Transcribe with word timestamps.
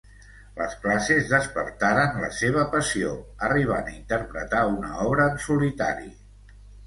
Les 0.59 0.71
classes 0.85 1.27
despertaren 1.33 2.17
la 2.23 2.29
seva 2.37 2.63
passió, 2.71 3.11
arribant 3.49 3.91
a 3.93 3.95
interpretar 3.99 4.63
una 4.79 4.95
obre 5.07 5.31
en 5.35 5.39
solitari. 5.47 6.11